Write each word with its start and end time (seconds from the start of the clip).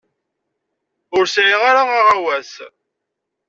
Ur 1.15 1.25
sɛiɣ 1.27 1.61
ara 1.69 1.83
aɣawas. 1.99 2.53